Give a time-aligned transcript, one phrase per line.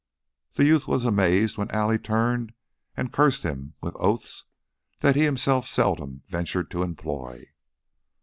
[0.53, 2.53] The youth was amazed when Allie turned
[2.97, 4.45] and cursed him with oaths
[5.01, 7.45] that he himself seldom ventured to employ.